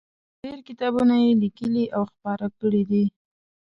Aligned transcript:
ډېر 0.41 0.57
کتابونه 0.67 1.15
یې 1.23 1.31
لیکلي 1.43 1.85
او 1.97 2.03
خپاره 2.11 2.47
کړي 2.59 2.83
دي. 2.89 3.03